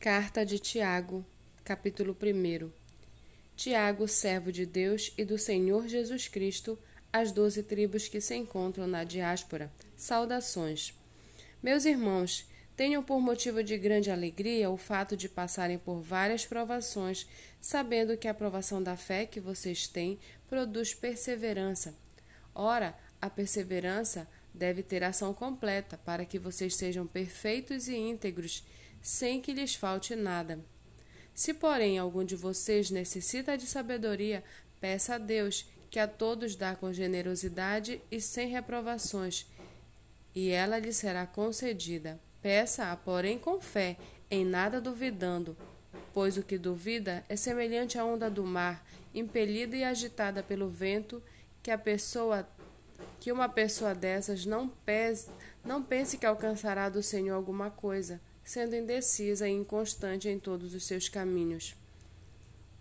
Carta 0.00 0.46
de 0.46 0.60
Tiago, 0.60 1.26
capítulo 1.64 2.16
1 2.22 2.70
Tiago, 3.56 4.06
servo 4.06 4.52
de 4.52 4.64
Deus 4.64 5.12
e 5.18 5.24
do 5.24 5.36
Senhor 5.36 5.88
Jesus 5.88 6.28
Cristo, 6.28 6.78
às 7.12 7.32
doze 7.32 7.64
tribos 7.64 8.06
que 8.06 8.20
se 8.20 8.36
encontram 8.36 8.86
na 8.86 9.02
diáspora. 9.02 9.72
Saudações. 9.96 10.94
Meus 11.60 11.84
irmãos, 11.84 12.46
tenham 12.76 13.02
por 13.02 13.20
motivo 13.20 13.60
de 13.60 13.76
grande 13.76 14.08
alegria 14.08 14.70
o 14.70 14.76
fato 14.76 15.16
de 15.16 15.28
passarem 15.28 15.78
por 15.78 16.00
várias 16.00 16.46
provações, 16.46 17.26
sabendo 17.60 18.16
que 18.16 18.28
a 18.28 18.34
provação 18.34 18.80
da 18.80 18.96
fé 18.96 19.26
que 19.26 19.40
vocês 19.40 19.88
têm 19.88 20.16
produz 20.48 20.94
perseverança. 20.94 21.92
Ora, 22.54 22.96
a 23.20 23.28
perseverança 23.28 24.28
deve 24.54 24.82
ter 24.82 25.04
ação 25.04 25.32
completa, 25.32 25.96
para 25.98 26.24
que 26.24 26.38
vocês 26.38 26.74
sejam 26.74 27.06
perfeitos 27.06 27.88
e 27.88 27.96
íntegros 27.96 28.64
sem 29.00 29.40
que 29.40 29.52
lhes 29.52 29.74
falte 29.74 30.14
nada. 30.16 30.58
Se, 31.34 31.54
porém, 31.54 31.98
algum 31.98 32.24
de 32.24 32.34
vocês 32.34 32.90
necessita 32.90 33.56
de 33.56 33.66
sabedoria, 33.66 34.42
peça 34.80 35.14
a 35.14 35.18
Deus, 35.18 35.66
que 35.90 35.98
a 35.98 36.08
todos 36.08 36.56
dá 36.56 36.74
com 36.74 36.92
generosidade 36.92 38.00
e 38.10 38.20
sem 38.20 38.48
reprovações, 38.48 39.46
e 40.34 40.50
ela 40.50 40.78
lhe 40.78 40.92
será 40.92 41.26
concedida. 41.26 42.20
Peça-a, 42.42 42.96
porém, 42.96 43.38
com 43.38 43.60
fé, 43.60 43.96
em 44.30 44.44
nada 44.44 44.80
duvidando, 44.80 45.56
pois 46.12 46.36
o 46.36 46.42
que 46.42 46.58
duvida 46.58 47.24
é 47.28 47.36
semelhante 47.36 47.98
à 47.98 48.04
onda 48.04 48.28
do 48.28 48.44
mar, 48.44 48.84
impelida 49.14 49.76
e 49.76 49.84
agitada 49.84 50.42
pelo 50.42 50.68
vento, 50.68 51.22
que 51.62 51.70
a 51.70 51.78
pessoa 51.78 52.48
que 53.20 53.32
uma 53.32 53.48
pessoa 53.48 53.94
dessas 53.94 54.46
não, 54.46 54.68
pese, 54.68 55.28
não 55.64 55.82
pense 55.82 56.16
que 56.18 56.26
alcançará 56.26 56.88
do 56.88 57.02
Senhor 57.02 57.34
alguma 57.34 57.70
coisa 57.70 58.20
sendo 58.48 58.74
indecisa 58.74 59.46
e 59.46 59.52
inconstante 59.52 60.26
em 60.26 60.38
todos 60.38 60.72
os 60.72 60.86
seus 60.86 61.06
caminhos. 61.06 61.76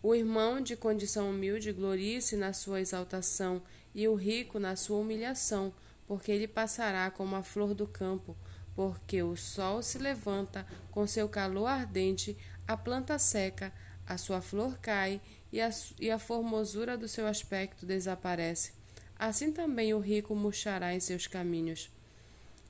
O 0.01 0.15
irmão 0.15 0.61
de 0.61 0.77
condição 0.77 1.29
humilde 1.29 1.73
glorie-se 1.73 2.37
na 2.37 2.53
sua 2.53 2.79
exaltação, 2.79 3.61
e 3.93 4.07
o 4.07 4.15
rico 4.15 4.59
na 4.59 4.77
sua 4.77 4.99
humilhação, 4.99 5.73
porque 6.05 6.31
ele 6.31 6.47
passará 6.47 7.11
como 7.11 7.35
a 7.35 7.43
flor 7.43 7.73
do 7.73 7.85
campo, 7.85 8.37
porque 8.75 9.21
o 9.23 9.35
sol 9.35 9.81
se 9.81 9.97
levanta 9.97 10.65
com 10.91 11.05
seu 11.05 11.27
calor 11.27 11.65
ardente, 11.65 12.37
a 12.67 12.77
planta 12.77 13.19
seca, 13.19 13.73
a 14.05 14.17
sua 14.17 14.39
flor 14.39 14.77
cai 14.79 15.19
e 15.51 15.59
a, 15.59 15.69
e 15.99 16.09
a 16.09 16.19
formosura 16.19 16.95
do 16.95 17.09
seu 17.09 17.27
aspecto 17.27 17.85
desaparece. 17.85 18.76
Assim 19.19 19.51
também 19.51 19.93
o 19.93 19.99
rico 19.99 20.35
murchará 20.35 20.93
em 20.93 20.99
seus 20.99 21.27
caminhos. 21.27 21.89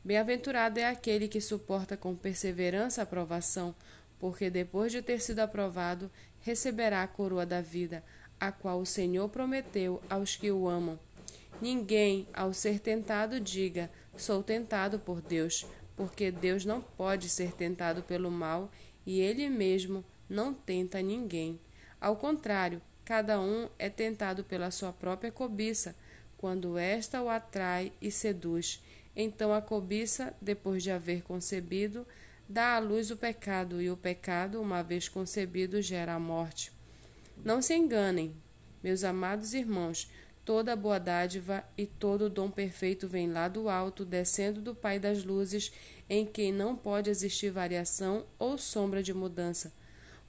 Bem-aventurado 0.03 0.80
é 0.80 0.86
aquele 0.86 1.28
que 1.28 1.42
suporta 1.42 1.98
com 1.98 2.16
perseverança 2.16 3.02
a 3.02 3.06
provação, 3.06 3.76
porque 4.17 4.50
depois 4.50 4.92
de 4.92 5.02
ter 5.02 5.20
sido 5.20 5.39
aprovado, 5.39 6.09
receberá 6.39 7.04
a 7.04 7.08
coroa 7.08 7.45
da 7.45 7.62
vida, 7.62 8.04
a 8.39 8.52
qual 8.52 8.80
o 8.80 8.86
Senhor 8.86 9.28
prometeu 9.28 10.02
aos 10.09 10.36
que 10.36 10.50
o 10.50 10.70
amam. 10.70 10.98
Ninguém, 11.62 12.28
ao 12.34 12.54
ser 12.54 12.80
tentado, 12.80 13.39
diga: 13.39 13.89
Sou 14.16 14.42
tentado 14.42 15.00
por 15.00 15.22
Deus, 15.22 15.66
porque 15.95 16.32
Deus 16.32 16.64
não 16.64 16.82
pode 16.82 17.28
ser 17.28 17.52
tentado 17.52 18.04
pelo 18.04 18.32
mal 18.32 18.72
e 19.06 19.20
ele 19.20 19.50
mesmo 19.50 20.06
não 20.30 20.54
tenta 20.54 21.02
ninguém. 21.02 21.59
Ao 22.00 22.16
contrário, 22.16 22.82
cada 23.04 23.42
um 23.42 23.67
é 23.80 23.89
tentado 23.89 24.44
pela 24.44 24.70
sua 24.70 24.94
própria 24.94 25.32
cobiça, 25.32 25.95
quando 26.38 26.78
esta 26.78 27.22
o 27.22 27.30
atrai 27.30 27.92
e 28.02 28.12
seduz. 28.12 28.82
Então 29.16 29.54
a 29.54 29.62
cobiça, 29.62 30.34
depois 30.42 30.84
de 30.84 30.92
haver 30.92 31.24
concebido, 31.24 32.06
dá 32.48 32.76
à 32.76 32.80
luz 32.80 33.12
o 33.12 33.18
pecado, 33.18 33.82
e 33.82 33.90
o 33.90 33.98
pecado, 33.98 34.62
uma 34.62 34.84
vez 34.84 35.10
concebido, 35.10 35.82
gera 35.82 36.14
a 36.14 36.20
morte. 36.20 36.72
Não 37.44 37.62
se 37.62 37.76
enganem, 37.76 38.36
meus 38.84 39.04
amados 39.04 39.54
irmãos, 39.54 40.10
toda 40.46 40.76
boa 40.76 41.00
dádiva 41.00 41.64
e 41.78 41.86
todo 41.86 42.30
dom 42.30 42.50
perfeito 42.50 43.08
vem 43.08 43.32
lá 43.32 43.48
do 43.48 43.67
alto, 43.67 44.06
descendo 44.06 44.61
do 44.61 44.73
Pai 44.73 45.00
das 45.00 45.23
luzes, 45.23 45.72
em 46.10 46.26
quem 46.26 46.54
não 46.54 46.76
pode 46.76 47.10
existir 47.10 47.50
variação 47.50 48.26
ou 48.40 48.58
sombra 48.58 49.04
de 49.04 49.14
mudança. 49.14 49.73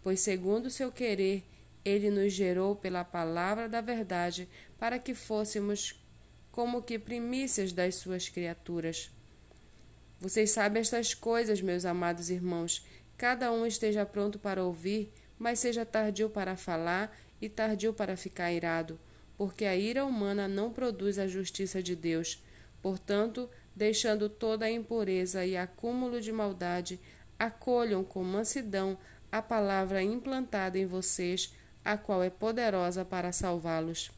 Pois, 0.03 0.21
segundo 0.21 0.66
o 0.66 0.71
seu 0.71 0.91
querer, 0.91 1.44
ele 1.84 2.11
nos 2.11 2.32
gerou 2.32 2.75
pela 2.75 3.05
palavra 3.05 3.69
da 3.69 3.81
verdade, 3.81 4.49
para 4.78 4.99
que 4.99 5.15
fôssemos 5.15 5.94
como 6.58 6.82
que 6.82 6.98
primícias 6.98 7.72
das 7.72 7.94
suas 7.94 8.28
criaturas. 8.28 9.12
Vocês 10.20 10.50
sabem 10.50 10.80
estas 10.80 11.14
coisas, 11.14 11.60
meus 11.60 11.84
amados 11.84 12.30
irmãos. 12.30 12.84
Cada 13.16 13.52
um 13.52 13.64
esteja 13.64 14.04
pronto 14.04 14.41
para 14.41 14.64
ouvir, 14.64 15.12
mas 15.38 15.60
seja 15.60 15.86
tardio 15.86 16.28
para 16.28 16.56
falar 16.56 17.16
e 17.41 17.48
tardio 17.48 17.94
para 17.94 18.16
ficar 18.16 18.50
irado, 18.50 18.98
porque 19.36 19.66
a 19.66 19.76
ira 19.76 20.04
humana 20.04 20.48
não 20.48 20.72
produz 20.72 21.16
a 21.16 21.28
justiça 21.28 21.80
de 21.80 21.94
Deus. 21.94 22.42
Portanto, 22.82 23.48
deixando 23.76 24.28
toda 24.28 24.64
a 24.64 24.70
impureza 24.72 25.46
e 25.46 25.56
acúmulo 25.56 26.20
de 26.20 26.32
maldade, 26.32 26.98
acolham 27.38 28.02
com 28.02 28.25
mansidão 28.25 28.98
a 29.30 29.40
palavra 29.40 30.02
implantada 30.02 30.76
em 30.76 30.86
vocês, 30.86 31.54
a 31.84 31.96
qual 31.96 32.20
é 32.20 32.28
poderosa 32.30 33.04
para 33.04 33.30
salvá-los. 33.30 34.10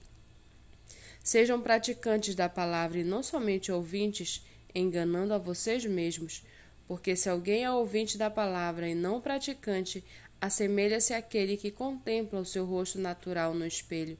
Sejam 1.22 1.60
praticantes 1.60 2.34
da 2.34 2.48
palavra 2.48 2.98
e 2.98 3.04
não 3.04 3.22
somente 3.22 3.70
ouvintes, 3.70 4.42
enganando 4.75 5.34
a 5.34 5.38
vocês 5.38 5.84
mesmos. 5.84 6.42
Porque 6.86 7.14
se 7.14 7.28
alguém 7.28 7.64
é 7.64 7.70
ouvinte 7.70 8.19
da 8.19 8.31
palavra 8.31 8.88
e 8.88 8.94
não 8.94 9.20
praticante, 9.20 10.03
assemelha-se 10.41 11.12
àquele 11.12 11.56
que 11.56 11.70
contempla 11.70 12.41
o 12.41 12.47
seu 12.47 12.64
rosto 12.64 12.98
natural 12.98 13.54
no 13.54 13.66
espelho. 13.66 14.19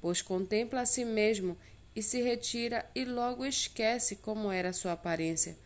Pois 0.00 0.20
contempla 0.20 0.80
a 0.80 0.86
si 0.86 1.04
mesmo 1.04 1.56
e 1.94 2.02
se 2.02 2.20
retira 2.20 2.84
e 2.94 3.04
logo 3.04 3.46
esquece 3.46 4.16
como 4.16 4.50
era 4.50 4.72
sua 4.72 4.92
aparência. 4.92 5.56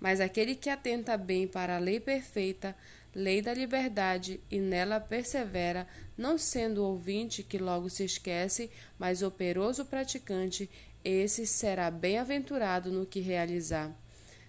Mas 0.00 0.20
aquele 0.20 0.54
que 0.54 0.68
atenta 0.68 1.16
bem 1.16 1.46
para 1.46 1.76
a 1.76 1.80
lei 1.80 1.98
perfeita, 1.98 2.76
lei 3.14 3.40
da 3.40 3.54
liberdade, 3.54 4.40
e 4.50 4.58
nela 4.58 5.00
persevera, 5.00 5.86
não 6.16 6.36
sendo 6.36 6.84
ouvinte 6.84 7.42
que 7.42 7.58
logo 7.58 7.88
se 7.88 8.04
esquece, 8.04 8.70
mas 8.98 9.22
operoso 9.22 9.84
praticante, 9.86 10.68
esse 11.02 11.46
será 11.46 11.90
bem-aventurado 11.90 12.90
no 12.90 13.06
que 13.06 13.20
realizar. 13.20 13.94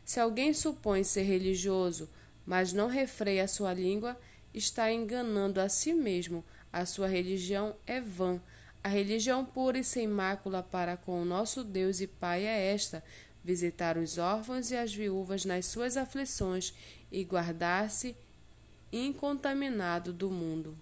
Se 0.03 0.19
alguém 0.19 0.53
supõe 0.53 1.03
ser 1.03 1.23
religioso, 1.23 2.09
mas 2.45 2.73
não 2.73 2.87
refreia 2.87 3.43
a 3.43 3.47
sua 3.47 3.73
língua, 3.73 4.17
está 4.53 4.91
enganando 4.91 5.59
a 5.61 5.69
si 5.69 5.93
mesmo. 5.93 6.43
A 6.71 6.85
sua 6.85 7.07
religião 7.07 7.75
é 7.85 8.01
vã. 8.01 8.41
A 8.83 8.89
religião 8.89 9.43
pura 9.43 9.77
e 9.79 9.83
sem 9.83 10.07
mácula 10.07 10.63
para 10.63 10.95
com 10.95 11.21
o 11.21 11.25
nosso 11.25 11.63
Deus 11.63 11.99
e 11.99 12.07
Pai 12.07 12.45
é 12.45 12.73
esta: 12.73 13.03
visitar 13.47 13.97
os 13.97 14.17
órfãos 14.17 14.71
e 14.71 14.75
as 14.75 14.93
viúvas 14.93 15.45
nas 15.45 15.67
suas 15.67 15.95
aflições 15.95 16.73
e 17.09 17.23
guardar-se 17.23 18.13
incontaminado 18.91 20.11
do 20.11 20.29
mundo. 20.29 20.77